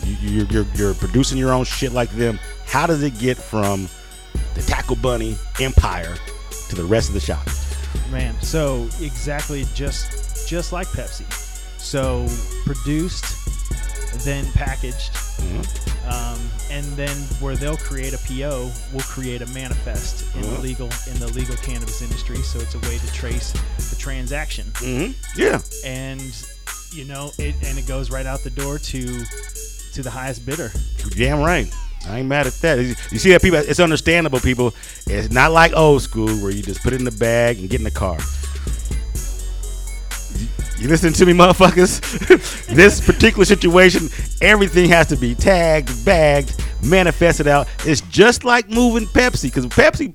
you 0.05 0.17
you're, 0.21 0.47
you're, 0.47 0.67
you're 0.75 0.95
producing 0.95 1.38
your 1.38 1.53
own 1.53 1.64
shit 1.64 1.93
like 1.93 2.11
them. 2.11 2.38
How 2.67 2.87
does 2.87 3.03
it 3.03 3.19
get 3.19 3.37
from 3.37 3.88
the 4.55 4.62
tackle 4.62 4.97
bunny 4.97 5.37
empire 5.61 6.14
to 6.69 6.76
the 6.76 6.85
rest 6.85 7.09
of 7.09 7.14
the 7.14 7.21
shop? 7.21 7.47
Man, 8.11 8.35
so 8.41 8.88
exactly 9.00 9.64
just 9.75 10.49
just 10.49 10.73
like 10.73 10.87
Pepsi. 10.88 11.31
So 11.79 12.26
produced, 12.64 13.25
then 14.25 14.50
packaged, 14.53 15.12
Mm-hmm. 15.35 15.94
Um, 16.06 16.38
and 16.70 16.84
then 16.96 17.16
where 17.40 17.56
they'll 17.56 17.76
create 17.76 18.12
a 18.12 18.18
PO, 18.18 18.70
we'll 18.92 19.00
create 19.02 19.42
a 19.42 19.46
manifest 19.46 20.25
in 20.37 20.42
the 20.42 20.58
legal 20.61 20.87
in 21.11 21.18
the 21.18 21.30
legal 21.34 21.56
cannabis 21.56 22.02
industry. 22.02 22.37
So 22.38 22.58
it's 22.61 22.75
a 22.75 22.78
way 22.80 22.99
to 22.99 23.12
trace 23.12 23.52
the 23.90 23.96
transaction, 23.99 24.66
mm-hmm. 24.75 25.12
yeah 25.40 25.61
and 25.84 26.20
you 26.92 27.04
know 27.04 27.30
it 27.38 27.54
and 27.64 27.78
it 27.78 27.87
goes 27.87 28.11
right 28.11 28.26
out 28.26 28.40
the 28.40 28.50
door 28.50 28.78
to 28.78 29.25
to 29.94 30.02
the 30.02 30.11
highest 30.11 30.44
bidder. 30.44 30.70
Damn 31.11 31.40
right. 31.40 31.73
I 32.06 32.18
ain't 32.18 32.28
mad 32.28 32.46
at 32.46 32.52
that. 32.54 32.78
You 33.11 33.18
see 33.18 33.30
that 33.30 33.40
people? 33.40 33.58
It's 33.61 33.80
understandable. 33.80 34.38
People. 34.40 34.75
It's 35.06 35.30
not 35.30 35.52
like 35.52 35.73
old 35.75 36.02
school 36.02 36.28
where 36.42 36.50
you 36.50 36.62
just 36.62 36.82
put 36.82 36.92
it 36.92 36.96
in 36.99 37.04
the 37.04 37.12
bag 37.12 37.58
and 37.58 37.70
get 37.70 37.80
in 37.80 37.84
the 37.84 37.90
car. 37.90 38.18
You- 40.38 40.49
You 40.82 40.88
listen 40.88 41.12
to 41.14 41.25
me, 41.25 41.32
motherfuckers. 41.32 42.00
this 42.75 43.00
particular 43.00 43.44
situation 43.46 44.11
Everything 44.45 44.91
has 44.91 45.07
to 45.09 45.17
be 45.17 45.35
tagged, 45.35 46.05
bagged, 46.05 46.63
manifested 46.83 47.47
out. 47.47 47.67
It's 47.87 48.03
just 48.03 48.45
like 48.45 48.69
moving 48.69 49.07
Pepsi 49.07 49.45
because 49.45 49.65
Pepsi, 49.67 50.15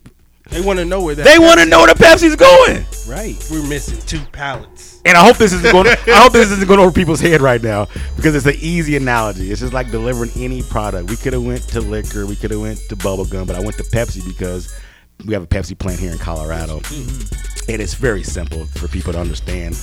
They 0.50 0.62
want 0.62 0.78
to 0.78 0.86
know 0.86 1.02
where 1.04 1.16
that. 1.16 1.24
they 1.24 1.40
want 1.40 1.60
to 1.60 1.66
know 1.66 1.80
where 1.80 1.94
the 1.94 2.00
Pepsi's 2.00 2.36
going. 2.36 2.86
Right. 3.08 3.36
We're 3.50 3.68
missing 3.68 4.00
two 4.06 4.22
pallets. 4.32 5.02
And 5.04 5.18
I 5.18 5.26
hope 5.26 5.38
this 5.38 5.52
isn't 5.52 5.72
going. 5.72 5.88
I 5.88 6.20
hope 6.22 6.34
this 6.34 6.52
isn't 6.52 6.68
going 6.68 6.80
over 6.80 6.92
people's 6.92 7.20
head 7.20 7.42
right 7.42 7.62
now 7.62 7.88
because 8.16 8.36
it's 8.36 8.46
an 8.46 8.54
easy 8.60 8.96
analogy. 8.98 9.52
It's 9.52 9.62
just 9.62 9.74
like 9.74 9.90
delivering 9.90 10.30
any 10.36 10.62
product. 10.62 11.10
We 11.10 11.16
could 11.16 11.34
have 11.34 11.44
went 11.44 11.64
to 11.70 11.82
liquor, 11.82 12.28
we 12.28 12.36
could 12.36 12.52
have 12.52 12.62
went 12.62 12.80
to 12.90 12.96
bubble 12.96 13.26
gum, 13.26 13.48
but 13.48 13.56
I 13.56 13.62
went 13.62 13.78
to 13.78 13.84
Pepsi 13.84 14.24
because 14.28 14.80
we 15.26 15.34
have 15.34 15.42
a 15.42 15.48
Pepsi 15.48 15.76
plant 15.76 16.00
here 16.00 16.12
in 16.12 16.20
Colorado, 16.20 16.80
mm-hmm. 16.82 17.72
and 17.72 17.82
it's 17.82 17.96
very 17.96 18.24
simple 18.24 18.66
for 18.68 18.88
people 18.88 19.12
to 19.14 19.20
understand. 19.20 19.76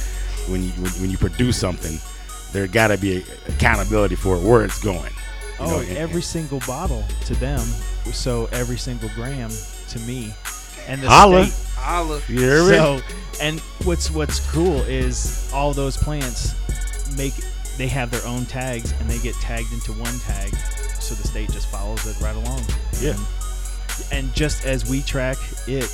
When 0.48 0.62
you 0.62 0.70
when, 0.70 0.92
when 0.92 1.10
you 1.10 1.18
produce 1.18 1.58
something, 1.58 1.98
there 2.52 2.66
got 2.66 2.88
to 2.88 2.98
be 2.98 3.24
accountability 3.48 4.14
for 4.14 4.36
it, 4.36 4.42
where 4.42 4.64
it's 4.64 4.82
going. 4.82 5.12
You 5.12 5.56
Oh, 5.60 5.66
know, 5.70 5.78
and- 5.80 5.96
every 5.96 6.22
single 6.22 6.60
bottle 6.66 7.04
to 7.26 7.34
them, 7.36 7.60
so 8.12 8.48
every 8.52 8.76
single 8.78 9.08
gram 9.14 9.50
to 9.90 9.98
me, 10.00 10.32
and 10.86 11.00
the 11.02 11.08
Holla. 11.08 11.46
state. 11.46 11.62
Holla. 11.76 12.20
you 12.28 12.38
hear 12.40 12.62
me? 12.64 12.76
So, 12.76 13.00
and 13.40 13.60
what's 13.84 14.10
what's 14.10 14.40
cool 14.50 14.80
is 14.82 15.50
all 15.54 15.72
those 15.72 15.96
plants 15.96 16.54
make 17.16 17.34
they 17.78 17.86
have 17.88 18.10
their 18.10 18.24
own 18.26 18.44
tags 18.46 18.92
and 19.00 19.08
they 19.10 19.18
get 19.18 19.34
tagged 19.36 19.72
into 19.72 19.92
one 19.92 20.18
tag, 20.20 20.54
so 21.00 21.14
the 21.14 21.26
state 21.28 21.50
just 21.52 21.68
follows 21.70 22.04
it 22.06 22.20
right 22.22 22.34
along. 22.36 22.62
Yeah. 23.00 23.10
And, 24.12 24.26
and 24.26 24.34
just 24.34 24.64
as 24.66 24.88
we 24.88 25.02
track 25.02 25.36
it, 25.66 25.84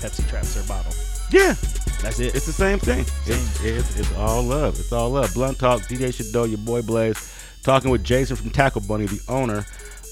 Pepsi 0.00 0.26
traps 0.28 0.54
their 0.54 0.64
bottle. 0.64 0.92
yeah, 1.30 1.54
That's 2.02 2.18
it. 2.18 2.34
It's 2.34 2.46
the 2.46 2.52
same 2.52 2.78
thing. 2.80 3.00
It's, 3.00 3.12
Same. 3.12 3.76
it's, 3.76 3.98
it's 4.00 4.12
all 4.16 4.42
love. 4.42 4.78
It's 4.78 4.92
all 4.92 5.10
love. 5.10 5.32
Blunt 5.34 5.58
Talk, 5.58 5.82
DJ 5.82 6.12
Shadow, 6.12 6.44
your 6.44 6.58
boy 6.58 6.82
Blaze, 6.82 7.32
talking 7.62 7.90
with 7.90 8.02
Jason 8.02 8.34
from 8.34 8.50
Tackle 8.50 8.80
Bunny, 8.82 9.06
the 9.06 9.20
owner. 9.28 9.64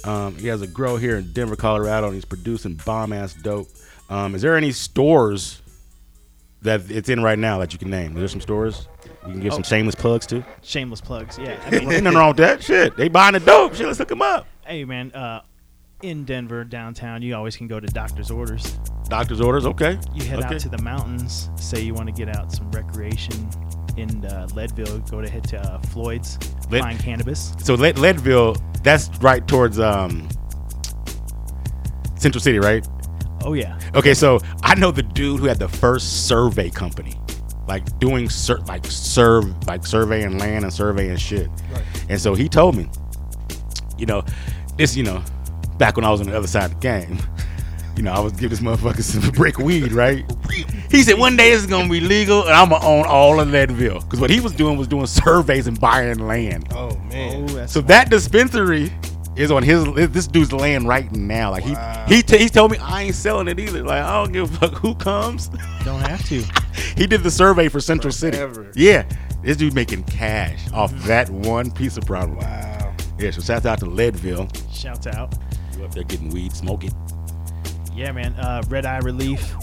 Um, 0.04 0.36
he 0.36 0.46
has 0.46 0.62
a 0.62 0.66
grow 0.68 0.96
here 0.96 1.16
in 1.18 1.32
Denver, 1.32 1.56
Colorado, 1.56 2.06
and 2.06 2.14
he's 2.14 2.24
producing 2.24 2.74
bomb 2.86 3.12
ass 3.12 3.34
dope. 3.34 3.68
Um, 4.08 4.34
is 4.34 4.42
there 4.42 4.56
any 4.56 4.70
stores 4.72 5.60
that 6.62 6.88
it's 6.90 7.08
in 7.08 7.22
right 7.22 7.38
now 7.38 7.58
that 7.58 7.72
you 7.72 7.78
can 7.78 7.90
name? 7.90 8.12
Is 8.12 8.18
there 8.18 8.28
some 8.28 8.40
stores 8.40 8.86
you 9.26 9.32
can 9.32 9.40
give 9.40 9.52
some 9.52 9.62
shameless 9.64 9.94
plugs 9.96 10.26
to? 10.28 10.44
Shameless 10.62 11.00
plugs. 11.00 11.38
Yeah. 11.38 11.60
I 11.66 11.74
Ain't 11.76 11.84
nothing 12.04 12.04
wrong 12.18 12.28
with 12.28 12.36
that. 12.38 12.62
Shit, 12.62 12.96
they 12.96 13.08
buying 13.08 13.32
the 13.34 13.40
dope. 13.40 13.74
Shit, 13.74 13.86
let's 13.86 13.98
look 13.98 14.08
them 14.08 14.22
up. 14.22 14.46
hey 14.64 14.84
man, 14.84 15.10
uh, 15.12 15.42
in 16.02 16.24
Denver 16.24 16.64
downtown, 16.64 17.22
you 17.22 17.34
always 17.34 17.56
can 17.56 17.66
go 17.66 17.80
to 17.80 17.86
Doctor's 17.86 18.30
Orders. 18.30 18.78
Doctor's 19.08 19.40
orders, 19.40 19.66
okay. 19.66 19.98
You 20.14 20.24
head 20.24 20.38
okay. 20.38 20.54
out 20.54 20.60
to 20.60 20.68
the 20.68 20.80
mountains. 20.82 21.50
Say 21.56 21.82
you 21.82 21.94
want 21.94 22.06
to 22.06 22.12
get 22.12 22.34
out 22.34 22.52
some 22.52 22.70
recreation 22.70 23.34
in 23.96 24.24
uh, 24.24 24.46
Leadville. 24.54 25.00
Go 25.00 25.20
to 25.20 25.28
head 25.28 25.44
to 25.48 25.60
uh, 25.60 25.80
Floyd's. 25.80 26.38
Lead- 26.70 26.82
Find 26.82 26.98
cannabis. 27.00 27.54
So 27.58 27.74
Lead- 27.74 27.98
Leadville, 27.98 28.56
that's 28.84 29.08
right 29.20 29.46
towards 29.46 29.80
um, 29.80 30.28
Central 32.16 32.40
City, 32.40 32.60
right? 32.60 32.86
Oh 33.42 33.54
yeah. 33.54 33.78
Okay, 33.94 34.14
so 34.14 34.38
I 34.62 34.76
know 34.76 34.92
the 34.92 35.02
dude 35.02 35.40
who 35.40 35.46
had 35.46 35.58
the 35.58 35.68
first 35.68 36.28
survey 36.28 36.70
company, 36.70 37.18
like 37.66 37.98
doing 37.98 38.28
sur- 38.28 38.60
like 38.68 38.86
serve 38.86 39.66
like 39.66 39.86
surveying 39.86 40.38
land 40.38 40.64
and 40.64 40.72
surveying 40.72 41.16
shit. 41.16 41.48
And 42.08 42.20
so 42.20 42.34
he 42.34 42.48
told 42.48 42.76
me, 42.76 42.88
you 43.98 44.06
know, 44.06 44.22
this 44.76 44.94
you 44.94 45.02
know, 45.02 45.22
back 45.80 45.96
when 45.96 46.04
I 46.04 46.10
was 46.10 46.20
on 46.20 46.28
the 46.28 46.36
other 46.36 46.46
side 46.46 46.66
of 46.66 46.74
the 46.74 46.78
game, 46.78 47.18
you 47.96 48.04
know, 48.04 48.12
I 48.12 48.20
was 48.20 48.34
giving 48.34 48.50
this 48.50 48.60
motherfucker 48.60 49.02
some 49.02 49.28
brick 49.34 49.58
weed, 49.58 49.92
right? 49.92 50.24
He 50.90 51.02
said 51.02 51.18
one 51.18 51.36
day 51.36 51.50
it's 51.50 51.66
gonna 51.66 51.88
be 51.88 52.00
legal 52.00 52.42
and 52.42 52.50
I'm 52.50 52.68
gonna 52.68 52.84
own 52.84 53.06
all 53.06 53.40
of 53.40 53.48
Leadville 53.48 54.00
because 54.00 54.20
what 54.20 54.30
he 54.30 54.40
was 54.40 54.52
doing 54.52 54.76
was 54.78 54.86
doing 54.86 55.06
surveys 55.06 55.66
and 55.66 55.80
buying 55.80 56.18
land. 56.26 56.68
Oh 56.72 56.96
man. 57.10 57.44
Oh, 57.44 57.46
that's 57.54 57.72
So 57.72 57.80
that 57.82 58.10
dispensary 58.10 58.92
is 59.36 59.50
on 59.50 59.62
his 59.62 59.84
this 60.10 60.26
dude's 60.26 60.52
land 60.52 60.86
right 60.86 61.10
now. 61.12 61.50
Like 61.50 61.64
he 61.64 61.74
he 62.14 62.22
t- 62.22 62.38
he 62.38 62.48
told 62.48 62.72
me 62.72 62.78
I 62.78 63.04
ain't 63.04 63.14
selling 63.14 63.48
it 63.48 63.58
either. 63.58 63.82
Like 63.82 64.02
I 64.02 64.22
don't 64.22 64.32
give 64.32 64.52
a 64.52 64.56
fuck 64.58 64.74
who 64.74 64.94
comes. 64.94 65.48
don't 65.84 66.00
have 66.00 66.24
to. 66.28 66.42
he 66.96 67.06
did 67.06 67.22
the 67.22 67.30
survey 67.30 67.68
for 67.68 67.80
Central 67.80 68.12
Forever. 68.12 68.66
City. 68.66 68.84
Yeah, 68.84 69.08
this 69.42 69.56
dude 69.56 69.74
making 69.74 70.04
cash 70.04 70.60
off 70.72 70.92
that 71.04 71.30
one 71.30 71.70
piece 71.70 71.96
of 71.96 72.04
property. 72.04 72.44
Wow. 72.44 72.94
Yeah, 73.18 73.30
so 73.30 73.42
shout 73.42 73.66
out 73.66 73.78
to 73.80 73.86
Leadville. 73.86 74.48
Shouts 74.72 75.06
out. 75.06 75.34
You 75.94 76.02
up 76.02 76.08
there 76.08 76.16
getting 76.16 76.30
weed, 76.30 76.52
smoking. 76.54 76.92
Yeah, 77.94 78.12
man. 78.12 78.34
Uh, 78.34 78.62
Red 78.68 78.86
Eye 78.86 78.98
Relief. 78.98 79.54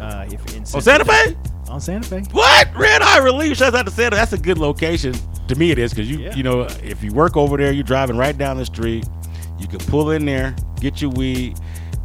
Uh, 0.00 0.26
if 0.30 0.54
in 0.56 0.62
Oh, 0.74 0.80
Santa 0.80 1.04
Fe? 1.04 1.36
On 1.68 1.80
Santa 1.80 2.06
Fe. 2.08 2.22
What? 2.32 2.68
Red 2.76 3.02
Eye 3.02 3.18
Relief. 3.18 3.56
Shout 3.58 3.74
out 3.74 3.86
to 3.86 3.92
Santa. 3.92 4.16
That's 4.16 4.32
a 4.32 4.38
good 4.38 4.58
location. 4.58 5.14
To 5.48 5.54
me, 5.54 5.70
it 5.70 5.78
is 5.78 5.92
because 5.94 6.10
you 6.10 6.18
Yeah. 6.18 6.34
you 6.34 6.42
know 6.42 6.62
if 6.82 7.02
you 7.04 7.12
work 7.12 7.36
over 7.36 7.56
there, 7.56 7.72
you're 7.72 7.84
driving 7.84 8.16
right 8.16 8.36
down 8.36 8.56
the 8.56 8.64
street. 8.64 9.06
You 9.60 9.68
can 9.68 9.78
pull 9.78 10.10
in 10.10 10.24
there, 10.24 10.54
get 10.80 11.00
your 11.00 11.10
weed, 11.12 11.56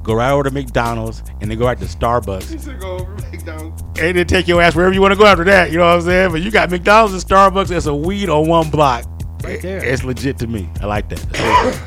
go 0.03 0.13
right 0.13 0.31
over 0.31 0.43
to 0.43 0.51
McDonald's, 0.51 1.23
and 1.41 1.49
then 1.49 1.57
go 1.57 1.65
right 1.65 1.79
to 1.79 1.85
Starbucks. 1.85 2.51
He 2.51 2.57
said 2.59 2.79
go 2.79 2.97
over 2.99 3.15
McDonald's. 3.31 3.81
and 3.99 4.15
then 4.17 4.27
take 4.27 4.47
your 4.47 4.61
ass 4.61 4.75
wherever 4.75 4.93
you 4.93 5.01
want 5.01 5.13
to 5.13 5.17
go 5.17 5.25
after 5.25 5.43
that. 5.45 5.71
You 5.71 5.77
know 5.77 5.85
what 5.87 5.95
I'm 5.95 6.01
saying? 6.01 6.31
But 6.31 6.41
you 6.41 6.51
got 6.51 6.69
McDonald's 6.69 7.13
and 7.15 7.23
Starbucks. 7.23 7.71
It's 7.71 7.87
a 7.87 7.95
weed 7.95 8.29
on 8.29 8.47
one 8.47 8.69
block. 8.69 9.05
Right 9.43 9.61
there. 9.61 9.83
It's 9.83 10.03
legit 10.03 10.37
to 10.39 10.47
me. 10.47 10.69
I 10.81 10.85
like 10.85 11.09
that. 11.09 11.83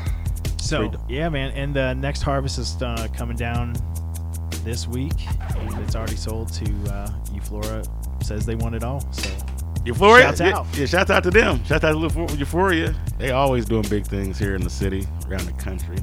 So 0.71 0.87
Straight 0.87 0.95
up. 0.95 1.05
yeah, 1.09 1.27
man. 1.27 1.51
And 1.51 1.73
the 1.73 1.93
next 1.95 2.21
harvest 2.21 2.57
is 2.57 2.81
uh, 2.81 3.09
coming 3.13 3.35
down 3.35 3.75
this 4.63 4.87
week, 4.87 5.11
and 5.57 5.77
it's 5.83 5.97
already 5.97 6.15
sold 6.15 6.53
to 6.53 6.63
uh, 6.89 7.09
Euflora. 7.33 7.85
Says 8.23 8.45
they 8.45 8.55
want 8.55 8.75
it 8.75 8.81
all. 8.81 9.01
So 9.11 9.29
Euphoria. 9.83 10.27
Shouts 10.27 10.39
yeah, 10.39 10.57
out. 10.57 10.67
Yeah, 10.77 10.85
shouts 10.85 11.09
out 11.11 11.23
to 11.23 11.29
them. 11.29 11.61
Shouts 11.65 11.83
out 11.83 11.91
to 11.91 12.37
Euphoria. 12.37 12.95
They 13.17 13.31
always 13.31 13.65
doing 13.65 13.81
big 13.89 14.05
things 14.07 14.39
here 14.39 14.55
in 14.55 14.63
the 14.63 14.69
city, 14.69 15.05
around 15.27 15.43
the 15.45 15.51
country. 15.61 15.97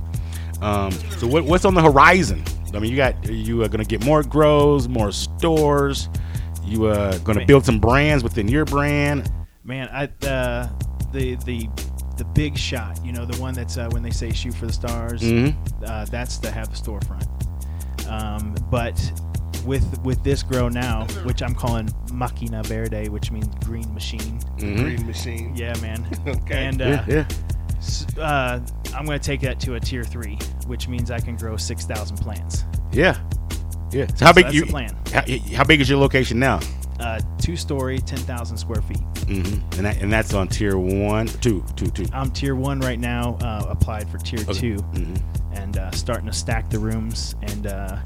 Um, 0.61 0.93
so 1.17 1.27
what, 1.27 1.45
what's 1.45 1.65
on 1.65 1.73
the 1.73 1.83
horizon? 1.83 2.45
I 2.75 2.79
mean, 2.79 2.91
you 2.91 2.97
got 2.99 3.27
you 3.27 3.63
are 3.63 3.69
gonna 3.69 3.85
get 3.87 4.05
more 4.05 4.23
grows, 4.23 4.87
more 4.87 5.13
stores. 5.13 6.11
You 6.63 6.89
uh 6.89 7.17
gonna 7.21 7.39
Man. 7.39 7.47
build 7.47 7.65
some 7.65 7.79
brands 7.81 8.23
within 8.23 8.49
your 8.49 8.67
brand. 8.67 9.33
man, 9.65 9.89
I 9.89 10.27
uh, 10.27 10.69
the 11.13 11.37
the 11.47 11.71
the 12.19 12.25
big 12.27 12.57
shot. 12.59 12.99
You 13.05 13.13
know, 13.13 13.25
the 13.25 13.41
one 13.41 13.55
that's 13.55 13.79
uh, 13.79 13.89
when 13.93 14.03
they 14.03 14.11
say 14.11 14.33
shoot 14.33 14.55
for 14.55 14.67
the 14.67 14.73
stars. 14.73 15.23
Mhm. 15.23 15.55
Uh, 15.87 16.05
that's 16.07 16.39
to 16.39 16.51
have 16.51 16.69
the 16.71 16.77
storefront. 16.77 17.27
Um, 18.09 18.55
but 18.71 19.01
with 19.65 20.01
with 20.03 20.23
this 20.25 20.43
grow 20.43 20.69
now, 20.69 21.07
which 21.25 21.43
I'm 21.43 21.55
calling 21.55 21.89
Machina 22.13 22.63
Verde, 22.65 23.09
which 23.09 23.31
means 23.31 23.49
green 23.65 23.93
machine. 23.95 24.41
Mhm. 24.59 24.77
Green 24.83 25.07
machine. 25.07 25.53
Yeah, 25.57 25.75
man. 25.81 26.07
Okay. 26.27 26.67
And 26.67 26.83
uh, 26.83 27.03
Yeah, 27.07 27.27
yeah. 28.19 28.23
uh, 28.23 28.61
I'm 28.95 29.05
going 29.05 29.19
to 29.19 29.25
take 29.25 29.41
that 29.43 29.61
to 29.61 29.75
a 29.75 29.81
tier 29.81 30.05
three, 30.05 30.39
which 30.67 30.89
means 30.89 31.11
I 31.11 31.21
can 31.21 31.37
grow 31.37 31.57
six 31.57 31.85
thousand 31.87 32.17
plants. 32.19 32.65
Yeah. 32.93 33.17
Yeah. 33.93 34.07
So 34.17 34.25
how 34.27 34.31
So 34.33 34.35
big 34.35 34.45
that's 34.47 34.55
you? 34.55 34.65
the 34.65 34.71
plan. 34.71 34.97
How, 35.13 35.23
how 35.57 35.65
big 35.65 35.81
is 35.81 35.89
your 35.89 35.99
location 35.99 36.39
now? 36.39 36.61
Uh, 37.01 37.21
two 37.39 37.57
story, 37.57 37.99
ten 38.01 38.19
thousand 38.19 38.57
square 38.57 38.83
feet. 38.83 38.99
hmm 39.27 39.39
And 39.77 39.87
that, 39.87 40.03
and 40.03 40.13
that's 40.13 40.35
on 40.35 40.49
tier 40.49 40.77
one, 40.79 41.27
two, 41.27 41.65
two, 41.77 41.87
two. 41.87 42.05
I'm 42.13 42.31
tier 42.33 42.55
one 42.57 42.81
right 42.81 42.99
now. 42.99 43.37
Uh, 43.41 43.67
applied 43.69 44.09
for 44.11 44.19
tier 44.19 44.41
two, 44.53 44.77
Mhm. 44.95 45.23
and 45.53 45.77
uh, 45.79 45.91
starting 45.93 46.27
to 46.27 46.33
stack 46.33 46.69
the 46.71 46.79
rooms 46.79 47.37
and 47.43 47.67
uh, 47.69 47.99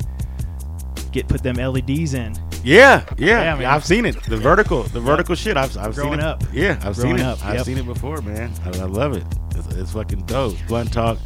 get 1.10 1.26
put 1.28 1.42
them 1.42 1.56
LEDs 1.56 2.14
in. 2.14 2.34
Yeah, 2.64 3.04
yeah, 3.18 3.42
Yeah, 3.42 3.54
man. 3.56 3.64
I've 3.64 3.84
seen 3.84 4.04
it. 4.04 4.22
The 4.24 4.36
vertical, 4.36 4.82
the 4.84 5.00
vertical 5.00 5.34
shit. 5.34 5.56
I've, 5.56 5.76
I've 5.76 5.94
Growing 5.94 6.12
seen 6.12 6.20
it. 6.20 6.24
up. 6.24 6.42
Yeah, 6.52 6.72
I've 6.82 6.94
Growing 6.96 7.16
seen 7.16 7.26
it. 7.26 7.28
up, 7.28 7.44
I've 7.44 7.54
yep. 7.56 7.64
seen 7.66 7.78
it 7.78 7.86
before, 7.86 8.20
man. 8.22 8.52
I, 8.64 8.68
I 8.78 8.84
love 8.84 9.14
it. 9.16 9.24
It's, 9.56 9.74
it's 9.74 9.92
fucking 9.92 10.26
dope. 10.26 10.54
Blunt 10.68 10.92
talk. 10.92 11.18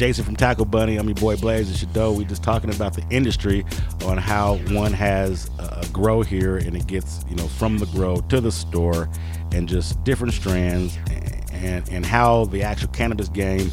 Uh, 0.00 0.06
Jason 0.06 0.24
from 0.24 0.36
Tackle 0.36 0.64
Bunny. 0.64 0.96
I'm 0.96 1.06
your 1.06 1.14
boy 1.14 1.36
Blaze 1.36 1.68
and 1.68 1.76
Shadow. 1.76 2.12
We 2.12 2.24
just 2.24 2.42
talking 2.42 2.72
about 2.74 2.94
the 2.94 3.04
industry 3.10 3.64
on 4.06 4.16
how 4.16 4.56
one 4.70 4.92
has 4.92 5.50
a, 5.58 5.80
a 5.82 5.86
grow 5.92 6.22
here 6.22 6.56
and 6.56 6.74
it 6.74 6.86
gets 6.86 7.24
you 7.28 7.36
know 7.36 7.46
from 7.46 7.76
the 7.78 7.86
grow 7.86 8.16
to 8.16 8.40
the 8.40 8.50
store 8.50 9.08
and 9.52 9.68
just 9.68 10.02
different 10.04 10.32
strands 10.32 10.98
and 11.52 11.86
and, 11.90 12.06
how 12.06 12.46
the 12.46 12.62
actual 12.62 12.88
cannabis 12.88 13.28
game 13.28 13.70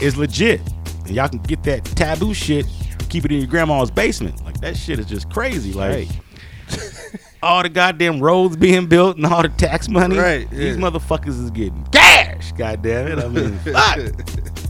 is 0.00 0.16
legit. 0.16 0.60
And 1.06 1.16
y'all 1.16 1.28
can 1.28 1.38
get 1.38 1.62
that 1.62 1.84
taboo 1.84 2.34
shit, 2.34 2.66
keep 3.08 3.24
it 3.24 3.32
in 3.32 3.38
your 3.38 3.46
grandma's 3.46 3.90
basement. 3.90 4.44
Like 4.44 4.60
that 4.60 4.76
shit 4.76 4.98
is 4.98 5.06
just 5.06 5.30
crazy. 5.30 5.72
Like 5.72 5.90
Right. 5.90 7.20
all 7.42 7.62
the 7.62 7.70
goddamn 7.70 8.20
roads 8.20 8.56
being 8.56 8.86
built 8.86 9.16
and 9.16 9.24
all 9.24 9.42
the 9.42 9.48
tax 9.48 9.88
money. 9.88 10.18
Right, 10.18 10.50
These 10.50 10.76
motherfuckers 10.76 11.42
is 11.42 11.50
getting 11.50 11.82
cash. 11.92 12.52
Goddamn 12.52 13.08
it. 13.08 13.18
I 13.18 13.28
mean, 13.28 13.58
fuck. 13.64 14.61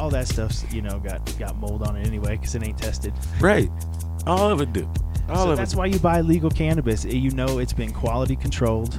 All 0.00 0.10
that 0.10 0.26
stuff's 0.28 0.64
you 0.72 0.80
know 0.82 0.98
got 0.98 1.20
got 1.38 1.56
mold 1.58 1.82
on 1.82 1.94
it 1.96 2.06
anyway 2.06 2.36
because 2.36 2.54
it 2.54 2.62
ain't 2.66 2.78
tested. 2.78 3.12
Right. 3.40 3.70
All 4.26 4.50
of 4.50 4.60
it 4.60 4.72
do. 4.72 4.88
All 5.28 5.44
so 5.44 5.54
that's 5.54 5.74
why 5.76 5.86
you 5.86 5.98
buy 5.98 6.22
legal 6.22 6.50
cannabis. 6.50 7.04
You 7.04 7.30
know 7.32 7.58
it's 7.58 7.72
been 7.74 7.92
quality 7.92 8.36
controlled. 8.36 8.94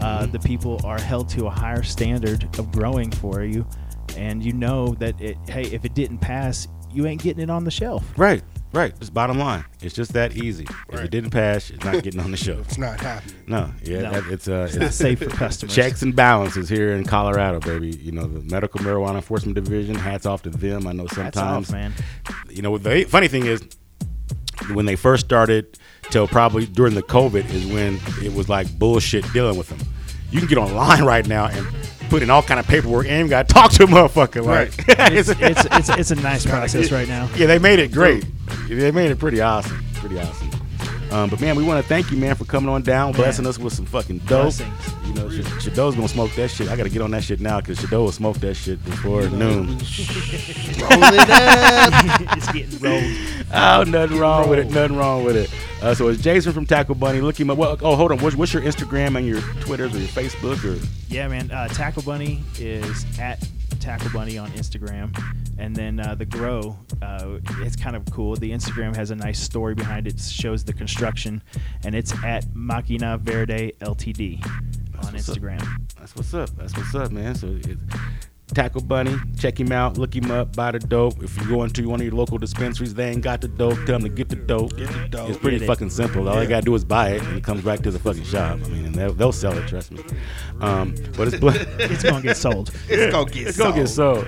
Uh, 0.00 0.22
Mm-hmm. 0.22 0.32
the 0.32 0.38
people 0.38 0.80
are 0.84 0.98
held 1.00 1.28
to 1.30 1.46
a 1.46 1.50
higher 1.50 1.82
standard 1.82 2.44
of 2.58 2.72
growing 2.72 3.10
for 3.10 3.42
you, 3.44 3.66
and 4.16 4.42
you 4.42 4.52
know 4.54 4.94
that 4.94 5.20
it. 5.20 5.36
Hey, 5.48 5.62
if 5.64 5.84
it 5.84 5.94
didn't 5.94 6.18
pass, 6.18 6.68
you 6.90 7.06
ain't 7.06 7.22
getting 7.22 7.42
it 7.42 7.50
on 7.50 7.64
the 7.64 7.70
shelf. 7.70 8.04
Right. 8.16 8.42
Right. 8.72 8.96
Just 9.00 9.12
bottom 9.12 9.38
line. 9.38 9.64
It's 9.82 9.94
just 9.94 10.12
that 10.12 10.36
easy. 10.36 10.66
If 10.90 11.00
it 11.00 11.10
didn't 11.10 11.30
pass, 11.30 11.70
it's 11.70 11.84
not 11.84 12.02
getting 12.04 12.20
on 12.20 12.30
the 12.30 12.36
show. 12.36 12.58
It's 12.68 12.78
not 12.78 13.00
happening. 13.00 13.34
No. 13.48 13.70
Yeah. 13.82 14.02
No. 14.02 14.10
that- 14.12 14.32
it's 14.32 14.46
uh. 14.48 14.66
It's 14.68 14.76
not 14.76 14.92
safe 14.92 15.18
for 15.18 15.30
customers. 15.30 15.74
Checks 15.74 16.02
and 16.02 16.14
balances 16.14 16.68
here 16.68 16.92
in 16.92 17.04
Colorado, 17.04 17.58
baby. 17.60 17.90
You 17.90 18.12
know 18.12 18.26
the 18.26 18.40
medical 18.40 18.80
marijuana 18.80 19.16
enforcement 19.16 19.54
division. 19.56 19.96
Hats 19.96 20.24
off 20.26 20.42
to 20.42 20.50
them. 20.50 20.86
I 20.86 20.92
know 20.92 21.02
Hats 21.04 21.14
sometimes, 21.16 21.68
off, 21.68 21.72
man. 21.72 21.92
you 22.48 22.62
know 22.62 22.78
the 22.78 23.04
funny 23.04 23.26
thing 23.28 23.46
is 23.46 23.60
when 24.72 24.86
they 24.86 24.94
first 24.96 25.24
started 25.24 25.78
till 26.10 26.28
probably 26.28 26.66
during 26.66 26.94
the 26.94 27.02
covid 27.02 27.48
is 27.50 27.64
when 27.66 27.98
it 28.22 28.34
was 28.34 28.48
like 28.48 28.70
bullshit 28.78 29.24
dealing 29.32 29.56
with 29.56 29.68
them 29.70 29.78
you 30.30 30.38
can 30.38 30.46
get 30.48 30.58
online 30.58 31.02
right 31.02 31.26
now 31.26 31.46
and 31.46 31.66
put 32.10 32.22
in 32.22 32.28
all 32.30 32.42
kind 32.42 32.60
of 32.60 32.66
paperwork 32.66 33.06
and 33.06 33.26
you 33.26 33.30
got 33.30 33.48
to 33.48 33.54
talk 33.54 33.70
to 33.72 33.84
a 33.84 33.86
motherfucker 33.86 34.44
like. 34.44 34.72
It's, 35.12 35.28
it's, 35.28 35.64
it's, 35.70 35.88
it's 35.88 36.10
a 36.10 36.16
nice 36.16 36.44
process 36.44 36.90
right 36.92 37.08
now. 37.08 37.28
yeah 37.36 37.46
they 37.46 37.58
made 37.58 37.78
it 37.78 37.92
great. 37.92 38.24
They 38.68 38.90
made 38.90 39.10
it 39.10 39.18
pretty 39.18 39.40
awesome 39.40 39.82
pretty 39.94 40.18
awesome 40.18 40.49
um, 41.10 41.30
but 41.30 41.40
man, 41.40 41.56
we 41.56 41.64
want 41.64 41.82
to 41.82 41.88
thank 41.88 42.10
you, 42.10 42.16
man, 42.16 42.34
for 42.34 42.44
coming 42.44 42.68
on 42.68 42.82
down, 42.82 43.12
blessing 43.12 43.46
us 43.46 43.58
with 43.58 43.72
some 43.72 43.86
fucking 43.86 44.18
dope. 44.18 44.56
Blessings. 44.56 44.94
You 45.06 45.14
know, 45.14 45.28
Sh- 45.28 45.66
Shadow's 45.66 45.94
gonna 45.96 46.08
smoke 46.08 46.32
that 46.36 46.48
shit. 46.48 46.68
I 46.68 46.76
gotta 46.76 46.88
get 46.88 47.02
on 47.02 47.10
that 47.10 47.24
shit 47.24 47.40
now 47.40 47.60
because 47.60 47.78
Shadoe 47.78 48.04
will 48.04 48.12
smoke 48.12 48.36
that 48.38 48.54
shit 48.54 48.84
before 48.84 49.28
noon. 49.28 49.66
Roll 49.68 51.14
it 51.14 51.30
up. 51.30 51.92
it's 52.36 52.52
getting 52.52 52.78
rolled. 52.78 53.02
Oh, 53.52 53.84
nothing 53.84 54.18
wrong 54.18 54.48
with 54.48 54.60
it. 54.60 54.70
Nothing 54.70 54.96
wrong 54.96 55.24
with 55.24 55.36
it. 55.36 55.50
Uh, 55.82 55.94
so 55.94 56.08
it's 56.08 56.22
Jason 56.22 56.52
from 56.52 56.66
Tackle 56.66 56.94
Bunny. 56.94 57.20
Look 57.20 57.38
him 57.40 57.50
up. 57.50 57.58
Well, 57.58 57.76
oh, 57.82 57.96
hold 57.96 58.12
on. 58.12 58.18
What's, 58.18 58.36
what's 58.36 58.52
your 58.52 58.62
Instagram 58.62 59.16
and 59.16 59.26
your 59.26 59.40
Twitters 59.60 59.94
or 59.94 59.98
your 59.98 60.08
Facebook 60.08 60.64
or? 60.64 60.80
Yeah, 61.08 61.26
man. 61.28 61.50
Uh, 61.50 61.68
Tackle 61.68 62.02
Bunny 62.02 62.42
is 62.58 63.04
at 63.18 63.46
Tackle 63.80 64.10
Bunny 64.12 64.38
on 64.38 64.50
Instagram, 64.52 65.18
and 65.58 65.74
then 65.74 65.98
uh, 65.98 66.14
the 66.14 66.26
Grow. 66.26 66.78
Uh, 67.02 67.38
it's 67.60 67.76
kind 67.76 67.96
of 67.96 68.04
cool. 68.06 68.36
The 68.36 68.50
Instagram 68.50 68.94
has 68.94 69.10
a 69.10 69.16
nice 69.16 69.40
story 69.40 69.74
behind 69.74 70.06
it. 70.06 70.20
Shows 70.20 70.62
the 70.64 70.72
construction, 70.72 71.42
and 71.84 71.94
it's 71.94 72.12
at 72.22 72.44
Machina 72.54 73.18
Verde 73.18 73.72
Ltd 73.80 74.46
on 74.46 75.12
what's 75.12 75.28
up. 75.28 75.36
Instagram. 75.36 75.66
That's 75.98 76.14
what's 76.14 76.34
up. 76.34 76.50
That's 76.56 76.76
what's 76.76 76.94
up, 76.94 77.10
man. 77.10 77.34
So 77.34 77.48
it, 77.48 77.78
Tackle 78.50 78.82
Bunny, 78.82 79.16
check 79.38 79.58
him 79.58 79.72
out, 79.72 79.96
look 79.98 80.14
him 80.14 80.30
up, 80.30 80.54
buy 80.56 80.72
the 80.72 80.78
dope. 80.78 81.22
If 81.22 81.36
you 81.40 81.48
go 81.48 81.62
into 81.64 81.88
one 81.88 82.00
of 82.00 82.06
your 82.06 82.14
local 82.14 82.38
dispensaries, 82.38 82.94
they 82.94 83.10
ain't 83.10 83.22
got 83.22 83.40
the 83.40 83.48
dope. 83.48 83.74
Tell 83.86 83.98
them 83.98 84.02
to 84.02 84.08
get 84.08 84.28
the 84.28 84.36
dope. 84.36 84.76
Get 84.76 84.88
the 84.88 85.08
dope. 85.08 85.28
It's 85.30 85.38
pretty 85.38 85.58
Get 85.58 85.64
it. 85.64 85.66
fucking 85.68 85.90
simple. 85.90 86.28
All 86.28 86.34
Yeah. 86.34 86.40
they 86.40 86.46
gotta 86.46 86.64
do 86.64 86.74
is 86.74 86.84
buy 86.84 87.10
it, 87.10 87.22
and 87.22 87.36
it 87.38 87.44
comes 87.44 87.62
back 87.62 87.80
to 87.80 87.90
the 87.90 87.98
fucking 87.98 88.24
shop. 88.24 88.58
I 88.64 88.68
mean, 88.68 88.86
and 88.86 88.94
they'll, 88.94 89.12
they'll 89.12 89.32
sell 89.32 89.56
it. 89.56 89.66
Trust 89.68 89.92
me. 89.92 90.02
Um, 90.60 90.94
but 91.16 91.28
it's. 91.28 91.38
bl- 91.38 91.48
It's 91.78 92.02
gonna 92.02 92.22
get 92.22 92.36
sold. 92.36 92.70
It's 92.88 93.12
gonna 93.12 93.30
get 93.30 93.46
It's 93.48 93.56
gonna 93.58 93.74
get 93.74 93.88
sold. 93.88 94.26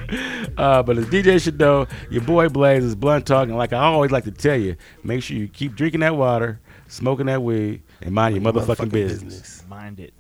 Uh, 0.56 0.82
but 0.82 0.98
it's 0.98 1.08
DJ 1.08 1.40
Shadow, 1.42 1.86
your 2.10 2.22
boy 2.22 2.48
Blaze 2.48 2.84
is 2.84 2.94
blunt 2.94 3.26
talking. 3.26 3.54
Like 3.56 3.72
I 3.72 3.78
always 3.78 4.10
like 4.10 4.24
to 4.24 4.30
tell 4.30 4.56
you, 4.56 4.76
make 5.04 5.22
sure 5.22 5.36
you 5.36 5.48
keep 5.48 5.74
drinking 5.74 6.00
that 6.00 6.16
water, 6.16 6.60
smoking 6.88 7.26
that 7.26 7.42
weed, 7.42 7.82
and 8.00 8.14
mind 8.14 8.34
your 8.34 8.44
motherfucking, 8.52 8.90
business. 8.90 9.64
Mind 9.68 10.00
it. 10.00 10.12